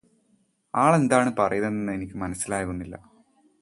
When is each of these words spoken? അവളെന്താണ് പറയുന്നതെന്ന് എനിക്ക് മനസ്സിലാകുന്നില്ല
അവളെന്താണ് 0.73 1.31
പറയുന്നതെന്ന് 1.35 1.93
എനിക്ക് 1.93 2.17
മനസ്സിലാകുന്നില്ല 2.17 2.95